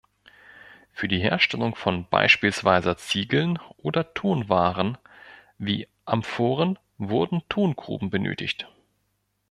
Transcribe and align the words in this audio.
Für 0.93 1.07
die 1.07 1.19
Herstellung 1.21 1.75
von 1.75 2.07
beispielsweise 2.09 2.97
Ziegeln 2.97 3.59
oder 3.77 4.15
Tonwaren 4.15 4.97
wie 5.59 5.87
Amphoren 6.05 6.79
wurden 6.97 7.43
Tongruben 7.49 8.09
benötigt. 8.09 8.67